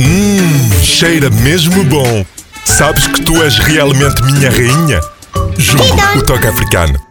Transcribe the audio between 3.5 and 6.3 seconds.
realmente minha rainha? Juro, então. o